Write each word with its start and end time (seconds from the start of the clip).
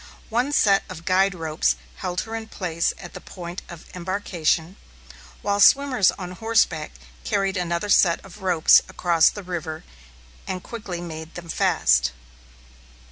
One 0.29 0.51
set 0.51 0.81
of 0.89 1.05
guide 1.05 1.35
ropes 1.35 1.75
held 1.97 2.21
her 2.21 2.33
in 2.35 2.47
place 2.47 2.91
at 2.97 3.13
the 3.13 3.21
point 3.21 3.61
of 3.69 3.85
embarkation, 3.95 4.77
while 5.43 5.59
swimmers 5.59 6.09
on 6.17 6.31
horseback 6.31 6.93
carried 7.23 7.55
another 7.55 7.89
set 7.89 8.19
of 8.25 8.41
ropes 8.41 8.81
across 8.89 9.29
the 9.29 9.43
river 9.43 9.83
and 10.47 10.63
quickly 10.63 11.01
made 11.01 11.35
them 11.35 11.49
fast. 11.49 12.13